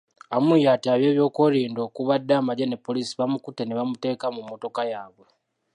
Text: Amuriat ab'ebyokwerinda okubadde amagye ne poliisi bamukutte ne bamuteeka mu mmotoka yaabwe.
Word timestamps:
Amuriat 0.35 0.83
ab'ebyokwerinda 0.93 1.79
okubadde 1.87 2.33
amagye 2.39 2.65
ne 2.67 2.77
poliisi 2.85 3.13
bamukutte 3.19 3.63
ne 3.65 3.73
bamuteeka 3.79 4.25
mu 4.35 4.39
mmotoka 4.43 4.81
yaabwe. 4.91 5.25